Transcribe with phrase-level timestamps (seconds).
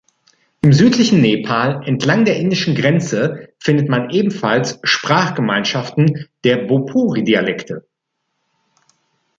[0.63, 7.85] Im südlichen Nepal entlang der indischen Grenze findet man ebenfalls Sprachgemeinschaften der Bhojpuri-Dialekte.